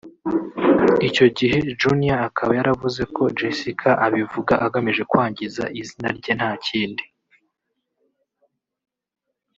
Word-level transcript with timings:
icyo 1.07 1.25
gihe 1.37 1.57
Junior 1.79 2.19
akaba 2.29 2.51
yaravuze 2.59 3.01
ko 3.15 3.23
Jessica 3.37 3.89
abivuga 4.05 4.53
agamije 4.65 5.03
kwangiza 5.11 5.63
izina 5.81 6.09
rye 6.17 6.33
nta 6.39 6.51
kindi 6.65 7.03